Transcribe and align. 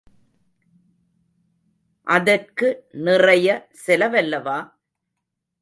அதற்கு 2.07 2.67
நிறைய 2.91 3.67
செலவல்லவா? 3.87 4.59